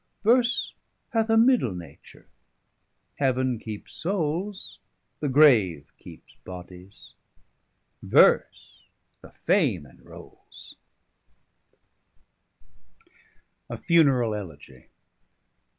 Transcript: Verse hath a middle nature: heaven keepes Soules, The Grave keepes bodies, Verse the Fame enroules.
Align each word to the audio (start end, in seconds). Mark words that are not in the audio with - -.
Verse 0.23 0.73
hath 1.09 1.29
a 1.29 1.37
middle 1.37 1.75
nature: 1.75 2.27
heaven 3.17 3.59
keepes 3.59 3.93
Soules, 3.93 4.79
The 5.19 5.29
Grave 5.29 5.91
keepes 5.99 6.33
bodies, 6.43 7.13
Verse 8.01 8.87
the 9.21 9.29
Fame 9.31 9.85
enroules. 9.85 10.73